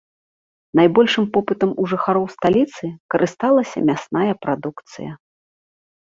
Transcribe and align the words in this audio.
Найбольшым 0.77 1.25
попытам 1.35 1.73
у 1.83 1.83
жыхароў 1.91 2.25
сталіцы 2.35 2.85
карысталася 3.15 3.77
мясная 3.91 4.33
прадукцыя. 4.47 5.11